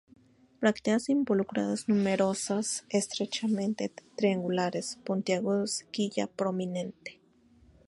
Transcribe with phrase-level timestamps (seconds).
[0.59, 7.21] Brácteas involucrales numerosas, estrechamente triangulares puntiagudas, quilla prominente.